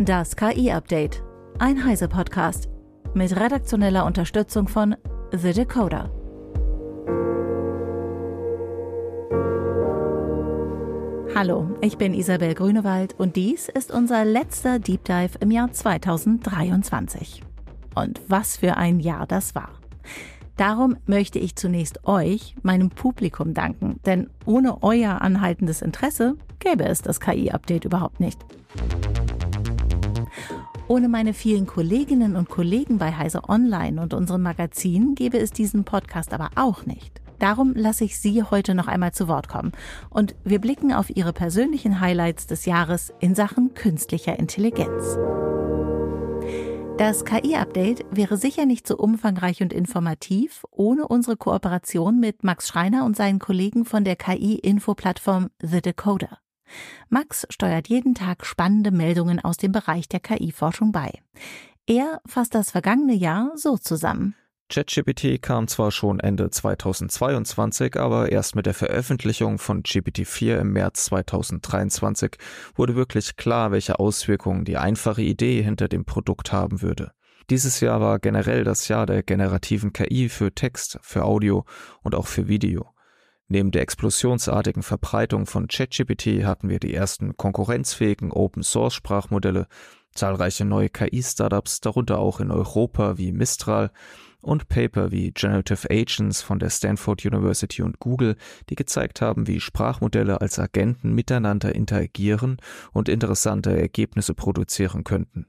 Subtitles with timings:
[0.00, 1.24] Das KI-Update.
[1.58, 2.68] Ein Heise-Podcast.
[3.14, 4.94] Mit redaktioneller Unterstützung von
[5.32, 6.08] The Decoder.
[11.34, 17.42] Hallo, ich bin Isabel Grünewald und dies ist unser letzter Deep Dive im Jahr 2023.
[17.96, 19.70] Und was für ein Jahr das war.
[20.56, 27.02] Darum möchte ich zunächst euch, meinem Publikum, danken, denn ohne euer anhaltendes Interesse gäbe es
[27.02, 28.38] das KI-Update überhaupt nicht.
[30.88, 35.84] Ohne meine vielen Kolleginnen und Kollegen bei Heise Online und unserem Magazin gäbe es diesen
[35.84, 37.20] Podcast aber auch nicht.
[37.38, 39.72] Darum lasse ich Sie heute noch einmal zu Wort kommen
[40.08, 45.18] und wir blicken auf Ihre persönlichen Highlights des Jahres in Sachen künstlicher Intelligenz.
[46.96, 53.04] Das KI-Update wäre sicher nicht so umfangreich und informativ ohne unsere Kooperation mit Max Schreiner
[53.04, 56.38] und seinen Kollegen von der KI-Info-Plattform The Decoder.
[57.08, 61.12] Max steuert jeden Tag spannende Meldungen aus dem Bereich der KI-Forschung bei.
[61.86, 64.34] Er fasst das vergangene Jahr so zusammen.
[64.70, 71.06] ChatGPT kam zwar schon Ende 2022, aber erst mit der Veröffentlichung von GPT-4 im März
[71.06, 72.36] 2023
[72.74, 77.12] wurde wirklich klar, welche Auswirkungen die einfache Idee hinter dem Produkt haben würde.
[77.48, 81.64] Dieses Jahr war generell das Jahr der generativen KI für Text, für Audio
[82.02, 82.90] und auch für Video.
[83.48, 89.66] Neben der explosionsartigen Verbreitung von ChatGPT hatten wir die ersten konkurrenzfähigen Open-Source-Sprachmodelle,
[90.12, 93.90] zahlreiche neue KI-Startups, darunter auch in Europa wie Mistral,
[94.40, 98.36] und Paper wie Generative Agents von der Stanford University und Google,
[98.70, 102.58] die gezeigt haben, wie Sprachmodelle als Agenten miteinander interagieren
[102.92, 105.46] und interessante Ergebnisse produzieren könnten.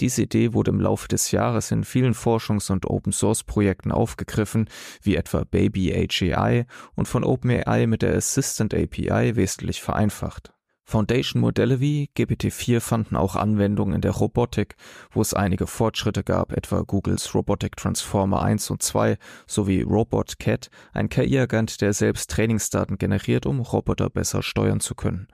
[0.00, 4.68] Diese Idee wurde im Laufe des Jahres in vielen Forschungs- und Open-Source-Projekten aufgegriffen,
[5.02, 10.52] wie etwa Baby HAI und von OpenAI mit der Assistant API wesentlich vereinfacht.
[10.84, 14.76] Foundation-Modelle wie GPT-4 fanden auch Anwendung in der Robotik,
[15.10, 19.16] wo es einige Fortschritte gab, etwa Googles Robotic Transformer 1 und 2
[19.46, 25.28] sowie RobotCat, ein KI-Agent, der selbst Trainingsdaten generiert, um Roboter besser steuern zu können.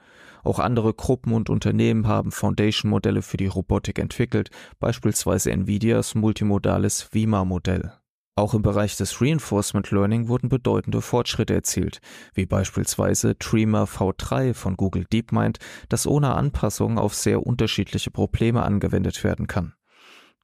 [0.45, 7.93] Auch andere Gruppen und Unternehmen haben Foundation-Modelle für die Robotik entwickelt, beispielsweise Nvidias multimodales VIMA-Modell.
[8.39, 12.01] Auch im Bereich des Reinforcement Learning wurden bedeutende Fortschritte erzielt,
[12.35, 19.25] wie beispielsweise Dreamer V3 von Google DeepMind, das ohne Anpassung auf sehr unterschiedliche Probleme angewendet
[19.25, 19.75] werden kann.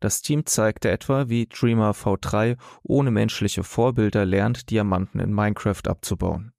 [0.00, 6.53] Das Team zeigte etwa, wie Dreamer V3 ohne menschliche Vorbilder lernt, Diamanten in Minecraft abzubauen.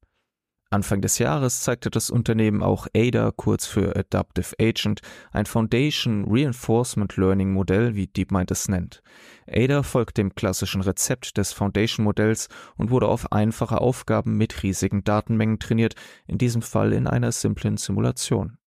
[0.75, 4.99] Anfang des Jahres zeigte das Unternehmen auch ADA, kurz für Adaptive Agent,
[5.31, 9.01] ein Foundation Reinforcement Learning Modell, wie DeepMind es nennt.
[9.49, 15.05] ADA folgt dem klassischen Rezept des Foundation Modells und wurde auf einfache Aufgaben mit riesigen
[15.05, 15.95] Datenmengen trainiert,
[16.27, 18.57] in diesem Fall in einer simplen Simulation.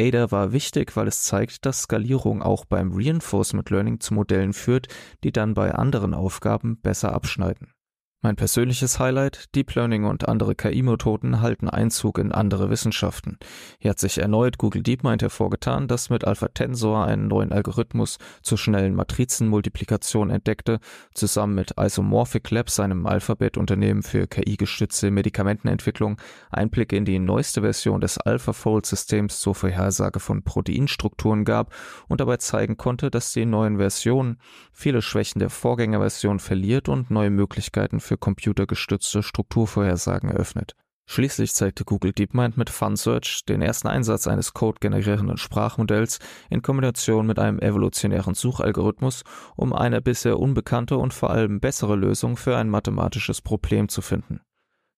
[0.00, 4.88] ADA war wichtig, weil es zeigt, dass Skalierung auch beim Reinforcement Learning zu Modellen führt,
[5.22, 7.75] die dann bei anderen Aufgaben besser abschneiden.
[8.22, 13.38] Mein persönliches Highlight, Deep Learning und andere KI-Methoden halten Einzug in andere Wissenschaften.
[13.78, 18.56] Hier hat sich erneut Google DeepMind hervorgetan, das mit Alpha Tensor einen neuen Algorithmus zur
[18.56, 20.80] schnellen Matrizenmultiplikation entdeckte,
[21.12, 26.18] zusammen mit Isomorphic Labs, einem Alphabet-Unternehmen für KI-gestützte Medikamentenentwicklung,
[26.50, 31.74] Einblicke in die neueste Version des AlphaFold-Systems zur Vorhersage von Proteinstrukturen gab
[32.08, 34.38] und dabei zeigen konnte, dass die neuen Versionen
[34.72, 40.74] viele Schwächen der Vorgängerversion verliert und neue Möglichkeiten für computergestützte Strukturvorhersagen eröffnet.
[41.08, 46.18] Schließlich zeigte Google DeepMind mit FunSearch den ersten Einsatz eines code-generierenden Sprachmodells
[46.50, 49.22] in Kombination mit einem evolutionären Suchalgorithmus,
[49.54, 54.40] um eine bisher unbekannte und vor allem bessere Lösung für ein mathematisches Problem zu finden.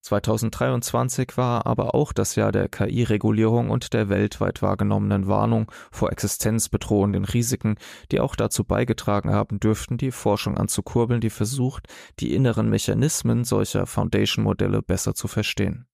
[0.01, 7.25] 2023 war aber auch das Jahr der KI-Regulierung und der weltweit wahrgenommenen Warnung vor existenzbedrohenden
[7.25, 7.75] Risiken,
[8.11, 11.87] die auch dazu beigetragen haben dürften, die Forschung anzukurbeln, die versucht,
[12.19, 15.88] die inneren Mechanismen solcher Foundation-Modelle besser zu verstehen.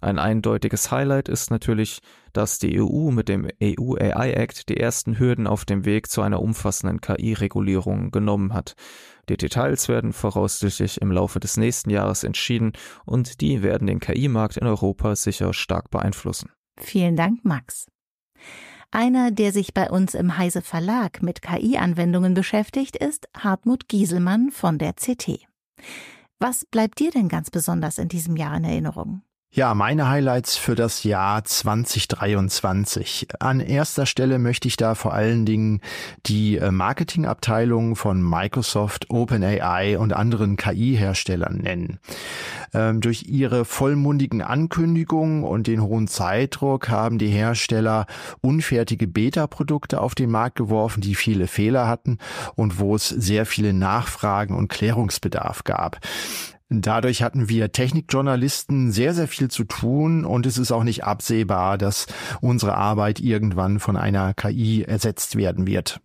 [0.00, 2.00] Ein eindeutiges Highlight ist natürlich,
[2.32, 6.22] dass die EU mit dem EU AI Act die ersten Hürden auf dem Weg zu
[6.22, 8.74] einer umfassenden KI-Regulierung genommen hat.
[9.28, 12.72] Die Details werden voraussichtlich im Laufe des nächsten Jahres entschieden
[13.04, 16.50] und die werden den KI-Markt in Europa sicher stark beeinflussen.
[16.78, 17.86] Vielen Dank, Max.
[18.90, 24.78] Einer, der sich bei uns im Heise Verlag mit KI-Anwendungen beschäftigt, ist Hartmut Gieselmann von
[24.78, 25.46] der CT.
[26.40, 29.22] Was bleibt dir denn ganz besonders in diesem Jahr in Erinnerung?
[29.52, 33.26] Ja, meine Highlights für das Jahr 2023.
[33.40, 35.80] An erster Stelle möchte ich da vor allen Dingen
[36.26, 41.98] die äh, Marketingabteilung von Microsoft, OpenAI und anderen KI-Herstellern nennen.
[42.72, 48.06] Ähm, durch ihre vollmundigen Ankündigungen und den hohen Zeitdruck haben die Hersteller
[48.42, 52.18] unfertige Beta-Produkte auf den Markt geworfen, die viele Fehler hatten
[52.54, 55.98] und wo es sehr viele Nachfragen und Klärungsbedarf gab.
[56.70, 61.76] Dadurch hatten wir Technikjournalisten sehr, sehr viel zu tun und es ist auch nicht absehbar,
[61.78, 62.06] dass
[62.40, 66.00] unsere Arbeit irgendwann von einer KI ersetzt werden wird.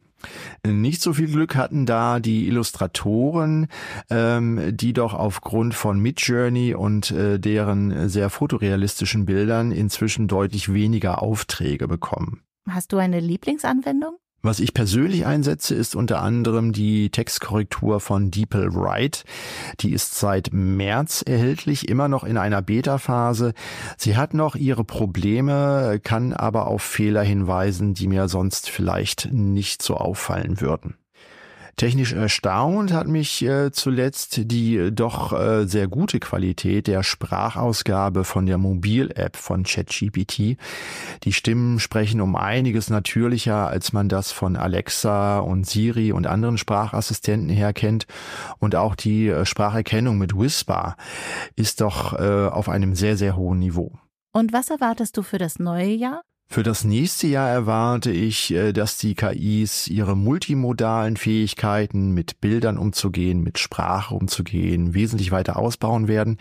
[0.66, 3.68] Nicht so viel Glück hatten da die Illustratoren,
[4.10, 11.22] ähm, die doch aufgrund von Midjourney und äh, deren sehr fotorealistischen Bildern inzwischen deutlich weniger
[11.22, 12.42] Aufträge bekommen.
[12.68, 14.18] Hast du eine Lieblingsanwendung?
[14.46, 19.24] Was ich persönlich einsetze, ist unter anderem die Textkorrektur von DeepL Write.
[19.80, 23.56] Die ist seit März erhältlich, immer noch in einer Beta-Phase.
[23.98, 29.82] Sie hat noch ihre Probleme, kann aber auf Fehler hinweisen, die mir sonst vielleicht nicht
[29.82, 30.94] so auffallen würden.
[31.78, 38.24] Technisch erstaunt hat mich äh, zuletzt die äh, doch äh, sehr gute Qualität der Sprachausgabe
[38.24, 40.58] von der Mobil-App von ChatGPT.
[41.24, 46.58] Die Stimmen sprechen um einiges natürlicher, als man das von Alexa und Siri und anderen
[46.58, 48.08] Sprachassistenten her kennt.
[48.60, 50.96] Und auch die äh, Spracherkennung mit Whisper
[51.58, 53.92] ist doch äh, auf einem sehr, sehr hohen Niveau.
[54.32, 56.22] Und was erwartest du für das neue Jahr?
[56.48, 62.78] Für das nächste Jahr erwarte ich, äh, dass die KIs ihre multimodalen Fähigkeiten mit Bildern
[62.78, 66.38] umzugehen, mit Sprache umzugehen, wesentlich weiter ausbauen werden.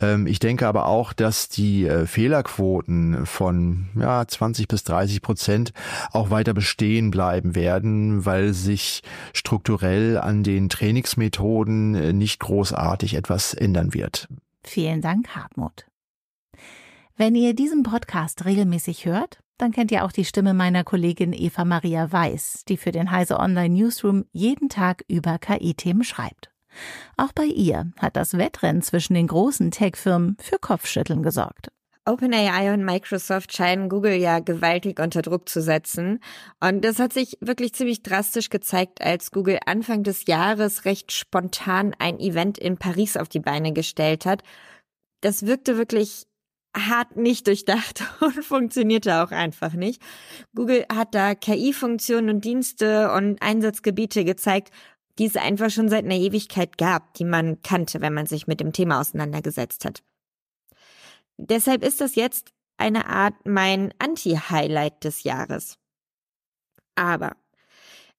[0.00, 5.72] Ähm, ich denke aber auch, dass die äh, Fehlerquoten von ja, 20 bis 30 Prozent
[6.10, 9.02] auch weiter bestehen bleiben werden, weil sich
[9.32, 14.28] strukturell an den Trainingsmethoden äh, nicht großartig etwas ändern wird.
[14.64, 15.86] Vielen Dank, Hartmut.
[17.18, 21.64] Wenn ihr diesen Podcast regelmäßig hört, dann kennt ihr auch die Stimme meiner Kollegin Eva
[21.64, 26.50] Maria Weiß, die für den Heise Online Newsroom jeden Tag über KI-Themen schreibt.
[27.16, 31.72] Auch bei ihr hat das Wettrennen zwischen den großen Tech-Firmen für Kopfschütteln gesorgt.
[32.04, 36.20] OpenAI und Microsoft scheinen Google ja gewaltig unter Druck zu setzen.
[36.60, 41.94] Und das hat sich wirklich ziemlich drastisch gezeigt, als Google Anfang des Jahres recht spontan
[41.98, 44.42] ein Event in Paris auf die Beine gestellt hat.
[45.22, 46.26] Das wirkte wirklich
[46.76, 50.02] hart nicht durchdacht und funktionierte auch einfach nicht.
[50.54, 54.70] Google hat da KI-Funktionen und Dienste und Einsatzgebiete gezeigt,
[55.18, 58.60] die es einfach schon seit einer Ewigkeit gab, die man kannte, wenn man sich mit
[58.60, 60.02] dem Thema auseinandergesetzt hat.
[61.38, 65.78] Deshalb ist das jetzt eine Art mein Anti-Highlight des Jahres.
[66.94, 67.36] Aber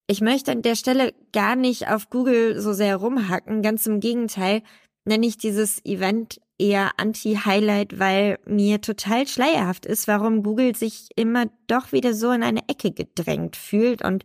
[0.08, 4.64] ich möchte an der Stelle gar nicht auf Google so sehr rumhacken, ganz im Gegenteil
[5.06, 11.48] nenne ich dieses Event eher Anti-Highlight, weil mir total schleierhaft ist, warum Google sich immer
[11.68, 14.24] doch wieder so in eine Ecke gedrängt fühlt und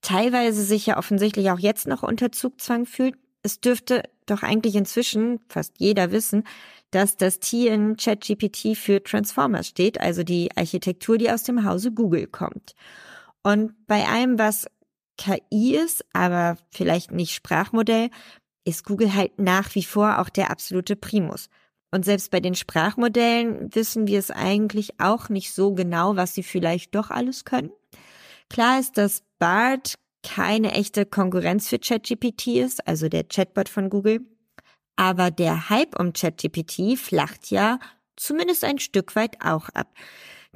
[0.00, 3.16] teilweise sich ja offensichtlich auch jetzt noch unter Zugzwang fühlt.
[3.42, 6.44] Es dürfte doch eigentlich inzwischen fast jeder wissen,
[6.90, 11.92] dass das T in ChatGPT für Transformers steht, also die Architektur, die aus dem Hause
[11.92, 12.74] Google kommt.
[13.42, 14.66] Und bei allem, was
[15.16, 18.10] KI ist, aber vielleicht nicht Sprachmodell,
[18.70, 21.48] ist Google halt nach wie vor auch der absolute Primus.
[21.90, 26.42] Und selbst bei den Sprachmodellen wissen wir es eigentlich auch nicht so genau, was sie
[26.42, 27.70] vielleicht doch alles können.
[28.48, 34.20] Klar ist, dass BART keine echte Konkurrenz für ChatGPT ist, also der Chatbot von Google.
[34.96, 37.78] Aber der Hype um ChatGPT flacht ja
[38.16, 39.88] zumindest ein Stück weit auch ab.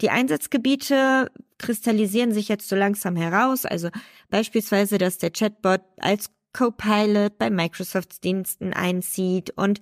[0.00, 3.88] Die Einsatzgebiete kristallisieren sich jetzt so langsam heraus, also
[4.28, 9.80] beispielsweise, dass der Chatbot als Copilot bei Microsofts Diensten einzieht und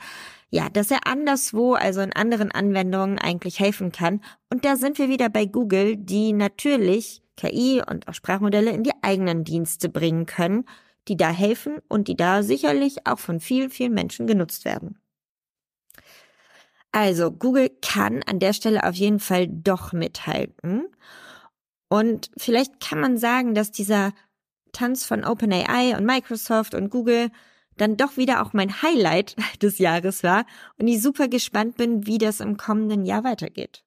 [0.50, 4.20] ja, dass er anderswo, also in anderen Anwendungen eigentlich helfen kann.
[4.50, 8.92] Und da sind wir wieder bei Google, die natürlich KI und auch Sprachmodelle in die
[9.02, 10.64] eigenen Dienste bringen können,
[11.08, 14.98] die da helfen und die da sicherlich auch von vielen, vielen Menschen genutzt werden.
[16.92, 20.84] Also Google kann an der Stelle auf jeden Fall doch mithalten.
[21.88, 24.12] Und vielleicht kann man sagen, dass dieser
[24.72, 27.30] Tanz von OpenAI und Microsoft und Google
[27.76, 30.44] dann doch wieder auch mein Highlight des Jahres war
[30.78, 33.82] und ich super gespannt bin, wie das im kommenden Jahr weitergeht.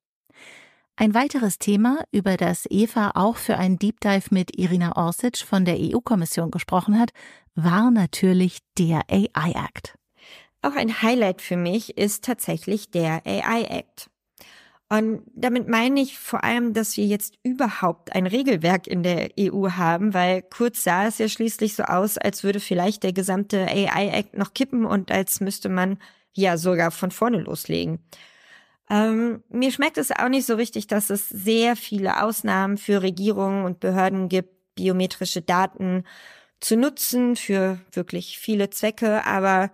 [0.98, 5.66] Ein weiteres Thema, über das Eva auch für einen Deep Dive mit Irina Orsic von
[5.66, 7.12] der EU-Kommission gesprochen hat,
[7.54, 9.98] war natürlich der AI Act.
[10.62, 14.10] Auch ein Highlight für mich ist tatsächlich der AI Act.
[14.88, 19.72] Und damit meine ich vor allem, dass wir jetzt überhaupt ein Regelwerk in der EU
[19.72, 24.10] haben, weil kurz sah es ja schließlich so aus, als würde vielleicht der gesamte AI
[24.10, 25.98] Act noch kippen und als müsste man
[26.34, 28.00] ja sogar von vorne loslegen.
[28.90, 33.66] Ähm, mir schmeckt es auch nicht so richtig, dass es sehr viele Ausnahmen für Regierungen
[33.66, 36.04] und Behörden gibt, biometrische Daten
[36.60, 39.26] zu nutzen für wirklich viele Zwecke.
[39.26, 39.72] Aber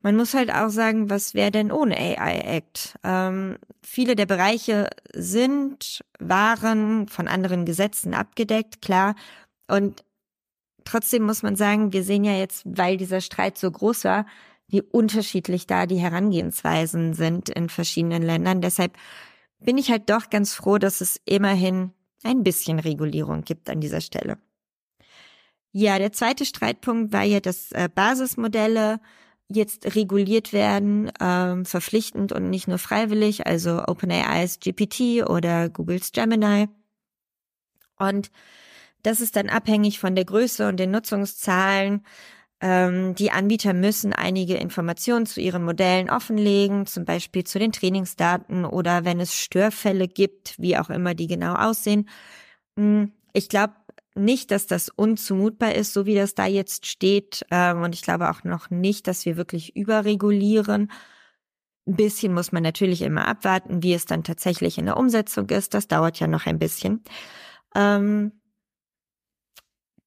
[0.00, 2.98] man muss halt auch sagen, was wäre denn ohne AI Act?
[3.02, 9.16] Ähm, viele der Bereiche sind, waren von anderen Gesetzen abgedeckt, klar.
[9.66, 10.04] Und
[10.84, 14.26] trotzdem muss man sagen, wir sehen ja jetzt, weil dieser Streit so groß war,
[14.68, 18.60] wie unterschiedlich da die Herangehensweisen sind in verschiedenen Ländern.
[18.60, 18.96] Deshalb
[19.58, 24.00] bin ich halt doch ganz froh, dass es immerhin ein bisschen Regulierung gibt an dieser
[24.00, 24.38] Stelle.
[25.72, 29.00] Ja, der zweite Streitpunkt war ja, dass äh, Basismodelle
[29.48, 36.68] jetzt reguliert werden, ähm, verpflichtend und nicht nur freiwillig, also OpenAI's GPT oder Googles Gemini.
[37.98, 38.30] Und
[39.02, 42.02] das ist dann abhängig von der Größe und den Nutzungszahlen
[42.60, 48.64] ähm, die Anbieter müssen einige Informationen zu ihren Modellen offenlegen, zum Beispiel zu den Trainingsdaten
[48.64, 52.08] oder wenn es Störfälle gibt, wie auch immer die genau aussehen.
[52.76, 53.74] Hm, ich glaube
[54.18, 57.44] nicht, dass das unzumutbar ist, so wie das da jetzt steht.
[57.50, 60.90] Ähm, und ich glaube auch noch nicht, dass wir wirklich überregulieren.
[61.86, 65.74] Ein bisschen muss man natürlich immer abwarten, wie es dann tatsächlich in der Umsetzung ist.
[65.74, 67.02] Das dauert ja noch ein bisschen.
[67.74, 68.32] Ähm,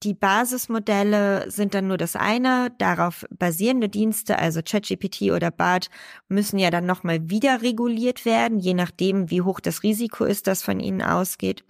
[0.03, 2.71] die Basismodelle sind dann nur das eine.
[2.79, 5.89] Darauf basierende Dienste, also ChatGPT oder BART,
[6.27, 10.63] müssen ja dann nochmal wieder reguliert werden, je nachdem, wie hoch das Risiko ist, das
[10.63, 11.63] von ihnen ausgeht.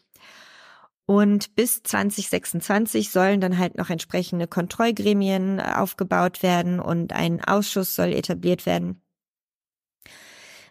[1.12, 7.96] Und bis 2026 sollen dann halt noch entsprechende Kontrollgremien äh, aufgebaut werden und ein Ausschuss
[7.96, 9.02] soll etabliert werden.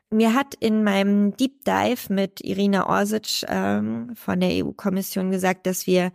[0.09, 5.87] Mir hat in meinem Deep Dive mit Irina Orsic ähm, von der EU-Kommission gesagt, dass
[5.87, 6.11] wir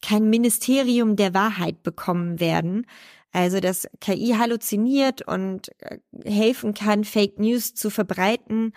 [0.00, 2.86] kein Ministerium der Wahrheit bekommen werden.
[3.30, 8.72] Also, dass KI halluziniert und äh, helfen kann, Fake News zu verbreiten.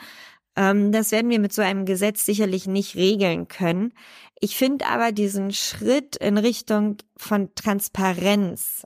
[0.60, 3.94] Ähm, das werden wir mit so einem Gesetz sicherlich nicht regeln können.
[4.42, 8.84] Ich finde aber diesen Schritt in Richtung von Transparenz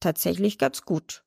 [0.00, 1.22] tatsächlich ganz gut.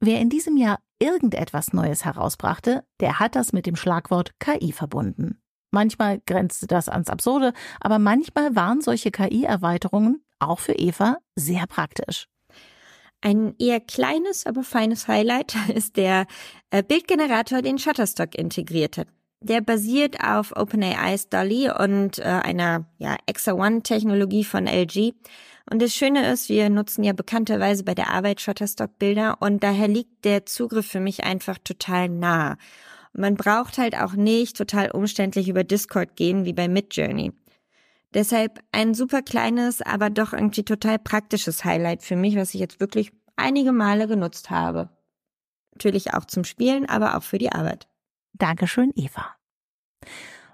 [0.00, 5.40] Wer in diesem Jahr irgendetwas Neues herausbrachte, der hat das mit dem Schlagwort KI verbunden.
[5.70, 12.26] Manchmal grenzte das ans Absurde, aber manchmal waren solche KI-Erweiterungen auch für Eva sehr praktisch.
[13.20, 16.26] Ein eher kleines, aber feines Highlight ist der
[16.70, 19.06] äh, Bildgenerator, den Shutterstock integriert hat.
[19.42, 25.14] Der basiert auf OpenAI's DALI und äh, einer ja, Exa-One-Technologie von LG.
[25.70, 30.24] Und das Schöne ist, wir nutzen ja bekannterweise bei der Arbeit Shutterstock-Bilder und daher liegt
[30.24, 32.58] der Zugriff für mich einfach total nah.
[33.12, 37.32] Man braucht halt auch nicht total umständlich über Discord gehen wie bei Midjourney.
[38.12, 42.80] Deshalb ein super kleines, aber doch irgendwie total praktisches Highlight für mich, was ich jetzt
[42.80, 44.90] wirklich einige Male genutzt habe.
[45.74, 47.89] Natürlich auch zum Spielen, aber auch für die Arbeit.
[48.32, 49.36] Dankeschön, Eva.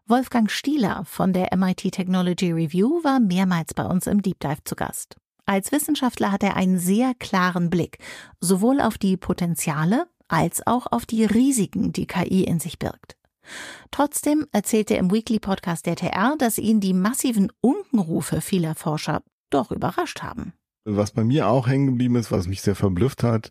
[0.06, 4.76] Wolfgang Stieler von der MIT Technology Review war mehrmals bei uns im Deep Dive zu
[4.76, 5.16] Gast.
[5.46, 7.98] Als Wissenschaftler hat er einen sehr klaren Blick,
[8.40, 13.16] sowohl auf die Potenziale als auch auf die Risiken, die KI in sich birgt.
[13.90, 19.22] Trotzdem erzählt er im Weekly Podcast der TR, dass ihn die massiven Unkenrufe vieler Forscher
[19.50, 20.52] doch überrascht haben.
[20.88, 23.50] Was bei mir auch hängen geblieben ist, was mich sehr verblüfft hat,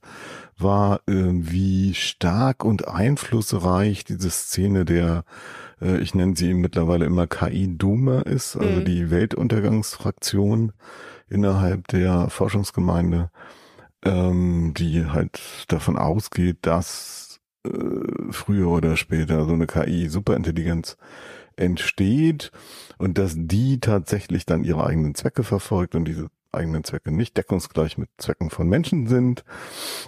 [0.57, 5.25] war, äh, wie stark und einflussreich diese Szene der,
[5.81, 8.85] äh, ich nenne sie mittlerweile immer KI-Doomer ist, also mhm.
[8.85, 10.71] die Weltuntergangsfraktion
[11.27, 13.29] innerhalb der Forschungsgemeinde
[14.05, 17.69] ähm, die halt davon ausgeht, dass äh,
[18.29, 20.97] früher oder später so eine KI-Superintelligenz
[21.57, 22.51] entsteht
[22.97, 27.97] und dass die tatsächlich dann ihre eigenen Zwecke verfolgt und diese eigenen Zwecke nicht deckungsgleich
[27.97, 29.43] mit Zwecken von Menschen sind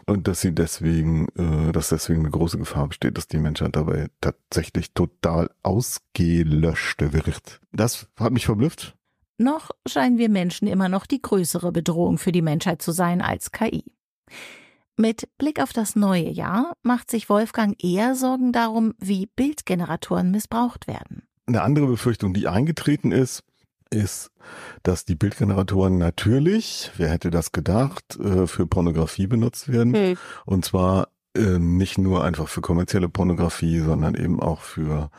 [0.05, 4.07] und dass sie deswegen, äh, dass deswegen eine große Gefahr besteht, dass die Menschheit dabei
[4.21, 7.61] tatsächlich total ausgelöscht wird.
[7.71, 8.95] Das hat mich verblüfft.
[9.37, 13.51] Noch scheinen wir Menschen immer noch die größere Bedrohung für die Menschheit zu sein als
[13.51, 13.83] KI.
[14.99, 20.87] Mit Blick auf das neue Jahr macht sich Wolfgang eher Sorgen darum, wie Bildgeneratoren missbraucht
[20.87, 21.27] werden.
[21.45, 23.43] Eine andere Befürchtung, die eingetreten ist,
[23.89, 24.31] ist,
[24.83, 29.93] dass die Bildgeneratoren natürlich, wer hätte das gedacht, äh, für Pornografie benutzt werden.
[29.93, 30.17] Hm.
[30.45, 35.09] Und zwar äh, nicht nur einfach für kommerzielle Pornografie, sondern eben auch für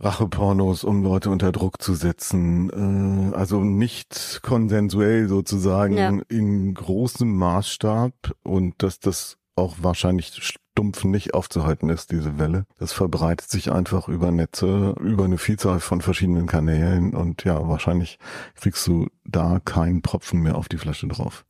[0.00, 3.32] Rachepornos, um Leute unter Druck zu setzen.
[3.32, 6.18] Äh, also nicht konsensuell sozusagen ja.
[6.28, 8.12] in großem Maßstab
[8.42, 10.32] und dass das auch wahrscheinlich
[10.78, 12.64] stumpf nicht aufzuhalten ist, diese Welle.
[12.78, 18.20] Das verbreitet sich einfach über Netze, über eine Vielzahl von verschiedenen Kanälen und ja, wahrscheinlich
[18.54, 21.44] kriegst du da keinen Propfen mehr auf die Flasche drauf.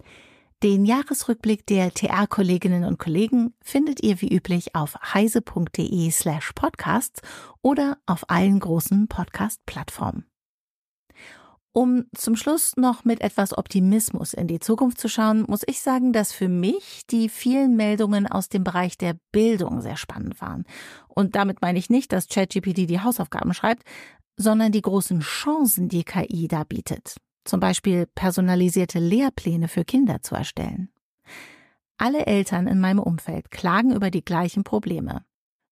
[0.63, 7.21] Den Jahresrückblick der TR-Kolleginnen und Kollegen findet ihr wie üblich auf heise.de slash podcasts
[7.61, 10.25] oder auf allen großen Podcast-Plattformen.
[11.73, 16.13] Um zum Schluss noch mit etwas Optimismus in die Zukunft zu schauen, muss ich sagen,
[16.13, 20.65] dass für mich die vielen Meldungen aus dem Bereich der Bildung sehr spannend waren.
[21.09, 23.85] Und damit meine ich nicht, dass ChatGPT die Hausaufgaben schreibt,
[24.37, 27.17] sondern die großen Chancen, die KI da bietet
[27.49, 30.91] zum Beispiel personalisierte Lehrpläne für Kinder zu erstellen.
[31.97, 35.25] Alle Eltern in meinem Umfeld klagen über die gleichen Probleme.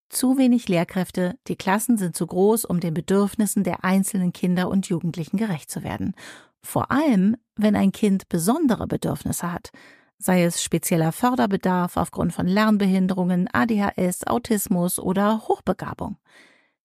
[0.09, 4.89] Zu wenig Lehrkräfte, die Klassen sind zu groß, um den Bedürfnissen der einzelnen Kinder und
[4.89, 6.15] Jugendlichen gerecht zu werden.
[6.63, 9.71] Vor allem, wenn ein Kind besondere Bedürfnisse hat,
[10.19, 16.17] sei es spezieller Förderbedarf aufgrund von Lernbehinderungen, ADHS, Autismus oder Hochbegabung.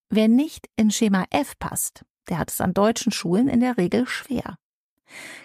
[0.10, 4.08] Wer nicht in Schema F passt, der hat es an deutschen Schulen in der Regel
[4.08, 4.58] schwer.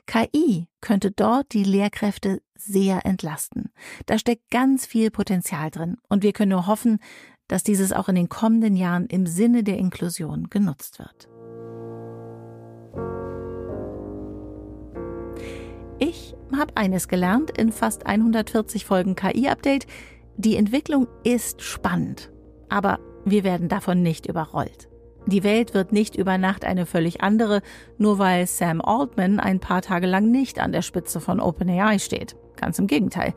[0.07, 3.73] KI könnte dort die Lehrkräfte sehr entlasten.
[4.07, 7.01] Da steckt ganz viel Potenzial drin und wir können nur hoffen,
[7.49, 11.29] dass dieses auch in den kommenden Jahren im Sinne der Inklusion genutzt wird.
[15.99, 19.87] Ich habe eines gelernt in fast 140 Folgen KI-Update.
[20.37, 22.31] Die Entwicklung ist spannend,
[22.69, 24.89] aber wir werden davon nicht überrollt.
[25.27, 27.63] Die Welt wird nicht über Nacht eine völlig andere,
[27.99, 32.37] nur weil Sam Altman ein paar Tage lang nicht an der Spitze von OpenAI steht.
[32.55, 33.35] Ganz im Gegenteil.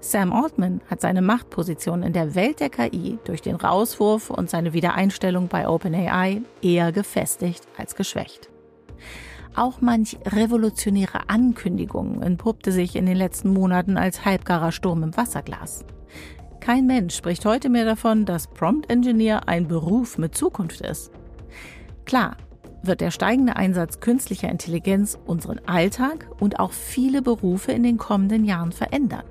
[0.00, 4.72] Sam Altman hat seine Machtposition in der Welt der KI durch den Rauswurf und seine
[4.72, 8.48] Wiedereinstellung bei OpenAI eher gefestigt als geschwächt.
[9.56, 15.84] Auch manch revolutionäre Ankündigung entpuppte sich in den letzten Monaten als halbgarer Sturm im Wasserglas.
[16.60, 21.10] Kein Mensch spricht heute mehr davon, dass Prompt Engineer ein Beruf mit Zukunft ist.
[22.04, 22.36] Klar
[22.84, 28.44] wird der steigende Einsatz künstlicher Intelligenz unseren Alltag und auch viele Berufe in den kommenden
[28.44, 29.24] Jahren verändern.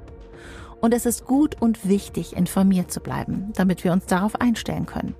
[0.82, 5.16] Und es ist gut und wichtig, informiert zu bleiben, damit wir uns darauf einstellen können.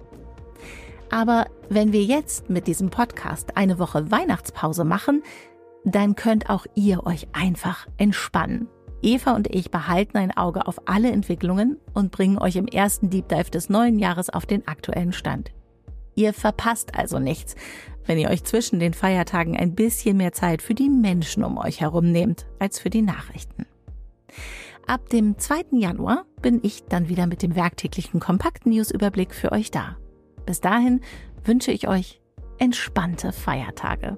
[1.10, 5.24] Aber wenn wir jetzt mit diesem Podcast eine Woche Weihnachtspause machen,
[5.84, 8.68] dann könnt auch ihr euch einfach entspannen.
[9.02, 13.30] Eva und ich behalten ein Auge auf alle Entwicklungen und bringen euch im ersten Deep
[13.30, 15.52] Dive des neuen Jahres auf den aktuellen Stand.
[16.16, 17.56] Ihr verpasst also nichts,
[18.06, 21.80] wenn ihr euch zwischen den Feiertagen ein bisschen mehr Zeit für die Menschen um euch
[21.82, 23.68] herum nehmt, als für die Nachrichten.
[24.88, 25.64] Ab dem 2.
[25.72, 29.98] Januar bin ich dann wieder mit dem werktäglichen kompakten News-Überblick für euch da.
[30.46, 31.02] Bis dahin
[31.44, 32.22] wünsche ich euch
[32.58, 34.18] entspannte Feiertage.